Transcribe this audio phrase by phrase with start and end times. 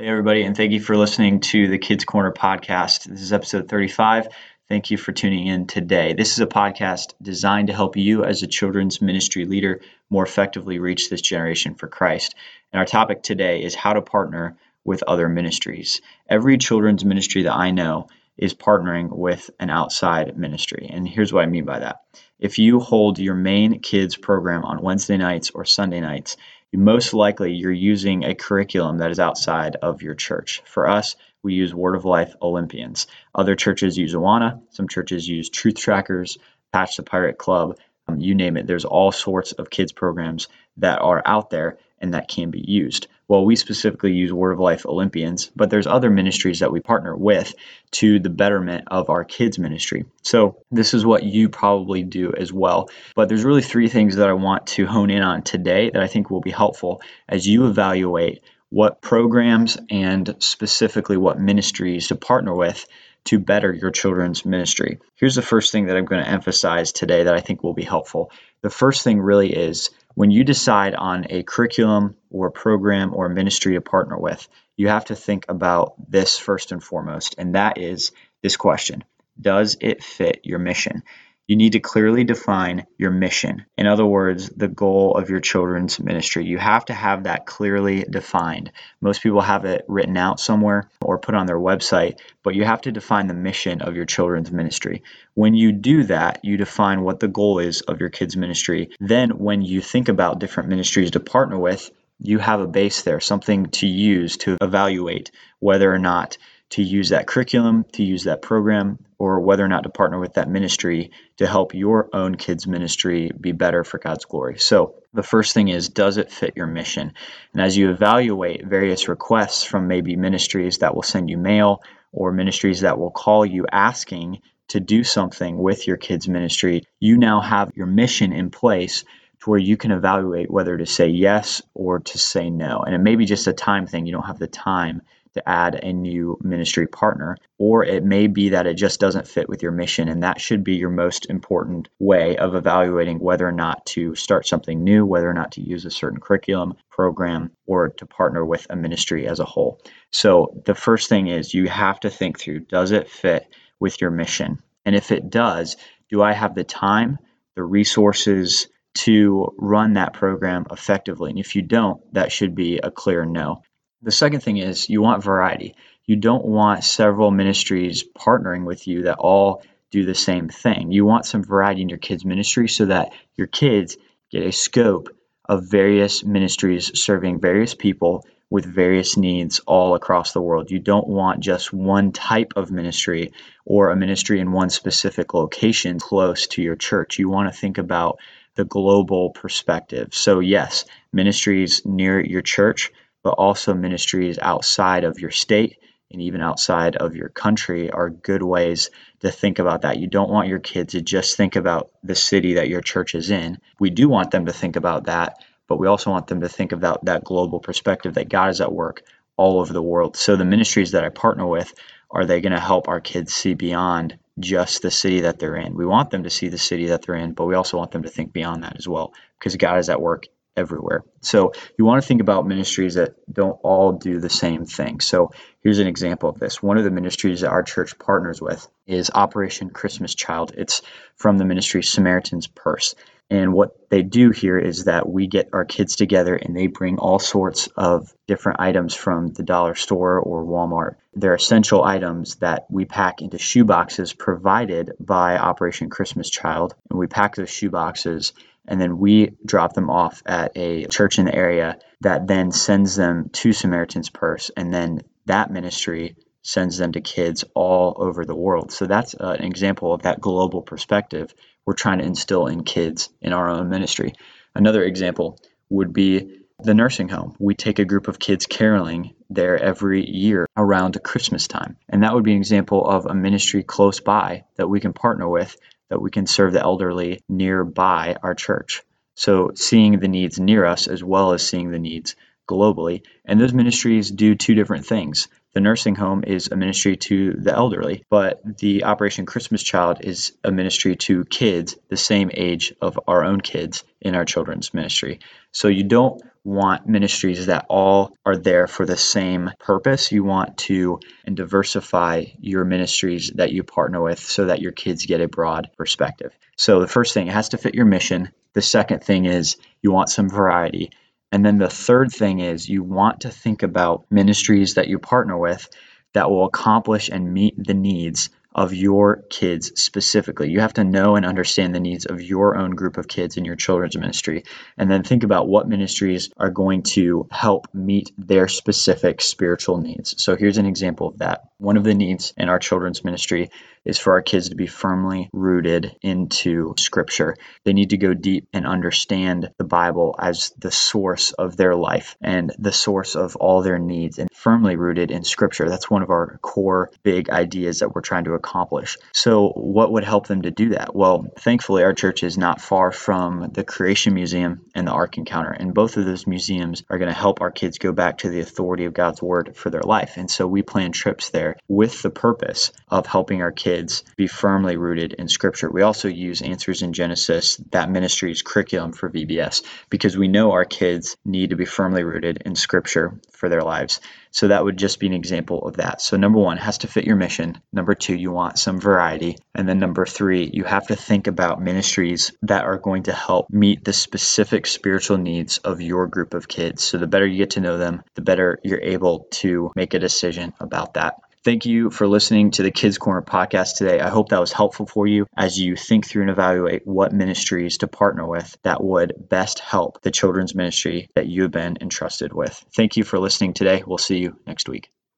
[0.00, 3.02] Hey, everybody, and thank you for listening to the Kids Corner podcast.
[3.06, 4.28] This is episode 35.
[4.68, 6.12] Thank you for tuning in today.
[6.12, 10.78] This is a podcast designed to help you, as a children's ministry leader, more effectively
[10.78, 12.36] reach this generation for Christ.
[12.72, 16.00] And our topic today is how to partner with other ministries.
[16.28, 20.88] Every children's ministry that I know is partnering with an outside ministry.
[20.92, 22.02] And here's what I mean by that.
[22.38, 26.36] If you hold your main kids program on Wednesday nights or Sunday nights,
[26.72, 30.62] most likely you're using a curriculum that is outside of your church.
[30.66, 33.06] For us, we use Word of Life Olympians.
[33.34, 34.60] Other churches use Awana.
[34.70, 36.38] Some churches use Truth Trackers,
[36.72, 38.66] Patch the Pirate Club, um, you name it.
[38.66, 43.06] There's all sorts of kids programs that are out there and that can be used.
[43.28, 47.14] Well, we specifically use Word of Life Olympians, but there's other ministries that we partner
[47.14, 47.54] with
[47.92, 50.06] to the betterment of our kids ministry.
[50.22, 52.88] So this is what you probably do as well.
[53.14, 56.06] But there's really three things that I want to hone in on today that I
[56.06, 62.54] think will be helpful as you evaluate what programs and specifically what ministries to partner
[62.54, 62.86] with
[63.24, 65.00] to better your children's ministry.
[65.16, 67.84] Here's the first thing that I'm going to emphasize today that I think will be
[67.84, 68.30] helpful.
[68.62, 73.74] The first thing really is when you decide on a curriculum or program or ministry
[73.74, 78.12] to partner with, you have to think about this first and foremost, and that is
[78.42, 79.04] this question
[79.40, 81.02] Does it fit your mission?
[81.48, 83.64] You need to clearly define your mission.
[83.78, 86.44] In other words, the goal of your children's ministry.
[86.44, 88.70] You have to have that clearly defined.
[89.00, 92.82] Most people have it written out somewhere or put on their website, but you have
[92.82, 95.02] to define the mission of your children's ministry.
[95.32, 98.90] When you do that, you define what the goal is of your kids' ministry.
[99.00, 101.90] Then, when you think about different ministries to partner with,
[102.20, 106.36] you have a base there, something to use to evaluate whether or not
[106.70, 110.34] to use that curriculum, to use that program, or whether or not to partner with
[110.34, 114.58] that ministry to help your own kids' ministry be better for God's glory.
[114.58, 117.12] So, the first thing is, does it fit your mission?
[117.52, 122.32] And as you evaluate various requests from maybe ministries that will send you mail or
[122.32, 127.40] ministries that will call you asking to do something with your kids' ministry, you now
[127.40, 129.04] have your mission in place
[129.40, 132.80] to where you can evaluate whether to say yes or to say no.
[132.80, 135.02] And it may be just a time thing, you don't have the time
[135.38, 139.48] to add a new ministry partner, or it may be that it just doesn't fit
[139.48, 140.08] with your mission.
[140.08, 144.46] And that should be your most important way of evaluating whether or not to start
[144.46, 148.66] something new, whether or not to use a certain curriculum, program, or to partner with
[148.70, 149.80] a ministry as a whole.
[150.12, 153.46] So the first thing is you have to think through does it fit
[153.80, 154.62] with your mission?
[154.84, 155.76] And if it does,
[156.10, 157.18] do I have the time,
[157.54, 161.30] the resources, to run that program effectively.
[161.30, 163.62] And if you don't, that should be a clear no.
[164.02, 165.74] The second thing is you want variety.
[166.06, 170.92] You don't want several ministries partnering with you that all do the same thing.
[170.92, 173.96] You want some variety in your kids' ministry so that your kids
[174.30, 175.08] get a scope
[175.44, 180.70] of various ministries serving various people with various needs all across the world.
[180.70, 183.32] You don't want just one type of ministry
[183.64, 187.18] or a ministry in one specific location close to your church.
[187.18, 188.20] You want to think about
[188.54, 190.14] the global perspective.
[190.14, 192.92] So, yes, ministries near your church
[193.28, 195.76] but also ministries outside of your state
[196.10, 198.88] and even outside of your country are good ways
[199.20, 199.98] to think about that.
[199.98, 203.30] You don't want your kids to just think about the city that your church is
[203.30, 203.58] in.
[203.78, 206.72] We do want them to think about that, but we also want them to think
[206.72, 209.02] about that global perspective that God is at work
[209.36, 210.16] all over the world.
[210.16, 211.74] So the ministries that I partner with,
[212.10, 215.74] are they going to help our kids see beyond just the city that they're in?
[215.74, 218.04] We want them to see the city that they're in, but we also want them
[218.04, 220.28] to think beyond that as well because God is at work
[220.58, 221.04] everywhere.
[221.20, 225.00] So you want to think about ministries that don't all do the same thing.
[225.00, 225.30] So
[225.62, 226.62] here's an example of this.
[226.62, 230.52] One of the ministries that our church partners with is Operation Christmas Child.
[230.56, 230.82] It's
[231.16, 232.94] from the ministry Samaritan's Purse.
[233.30, 236.98] And what they do here is that we get our kids together and they bring
[236.98, 240.94] all sorts of different items from the dollar store or Walmart.
[241.14, 246.74] They're essential items that we pack into shoe boxes provided by Operation Christmas Child.
[246.88, 248.32] And we pack those shoe boxes
[248.68, 252.94] and then we drop them off at a church in the area that then sends
[252.94, 258.36] them to Samaritan's Purse, and then that ministry sends them to kids all over the
[258.36, 258.70] world.
[258.72, 261.34] So that's an example of that global perspective
[261.66, 264.14] we're trying to instill in kids in our own ministry.
[264.54, 265.38] Another example
[265.68, 267.36] would be the nursing home.
[267.38, 271.76] We take a group of kids caroling there every year around Christmas time.
[271.88, 275.28] And that would be an example of a ministry close by that we can partner
[275.28, 275.56] with
[275.90, 278.82] that we can serve the elderly nearby our church.
[279.14, 282.14] So, seeing the needs near us as well as seeing the needs
[282.48, 283.02] globally.
[283.24, 285.28] And those ministries do two different things.
[285.54, 290.32] The nursing home is a ministry to the elderly, but the Operation Christmas Child is
[290.44, 295.20] a ministry to kids the same age of our own kids in our children's ministry.
[295.50, 300.12] So you don't want ministries that all are there for the same purpose.
[300.12, 305.06] You want to and diversify your ministries that you partner with so that your kids
[305.06, 306.32] get a broad perspective.
[306.56, 308.30] So the first thing, it has to fit your mission.
[308.52, 310.90] The second thing is you want some variety.
[311.30, 315.36] And then the third thing is you want to think about ministries that you partner
[315.36, 315.68] with
[316.14, 320.50] that will accomplish and meet the needs of your kids specifically.
[320.50, 323.44] You have to know and understand the needs of your own group of kids in
[323.44, 324.42] your children's ministry.
[324.76, 330.20] And then think about what ministries are going to help meet their specific spiritual needs.
[330.20, 331.44] So here's an example of that.
[331.58, 333.50] One of the needs in our children's ministry
[333.84, 337.36] is for our kids to be firmly rooted into Scripture.
[337.64, 342.16] They need to go deep and understand the Bible as the source of their life
[342.20, 345.68] and the source of all their needs and firmly rooted in Scripture.
[345.68, 348.96] That's one of our core big ideas that we're trying to accomplish.
[349.12, 350.94] So, what would help them to do that?
[350.94, 355.50] Well, thankfully, our church is not far from the Creation Museum and the Ark Encounter,
[355.50, 358.40] and both of those museums are going to help our kids go back to the
[358.40, 360.16] authority of God's Word for their life.
[360.16, 364.76] And so, we plan trips there with the purpose of helping our kids be firmly
[364.76, 365.70] rooted in Scripture.
[365.70, 370.64] We also use Answers in Genesis, that ministry's curriculum for VBS, because we know our
[370.64, 374.00] kids need to be firmly rooted in Scripture for their lives.
[374.30, 376.00] So that would just be an example of that.
[376.00, 377.60] So number one has to fit your mission.
[377.72, 379.38] Number two, you want some variety.
[379.54, 383.50] And then number three, you have to think about ministries that are going to help
[383.50, 386.84] meet the specific spiritual needs of your group of kids.
[386.84, 389.98] So the better you get to know them, the better you're able to make a
[389.98, 391.14] decision about that.
[391.48, 394.00] Thank you for listening to the Kids Corner podcast today.
[394.00, 397.78] I hope that was helpful for you as you think through and evaluate what ministries
[397.78, 402.34] to partner with that would best help the children's ministry that you have been entrusted
[402.34, 402.62] with.
[402.76, 403.82] Thank you for listening today.
[403.86, 404.90] We'll see you next week.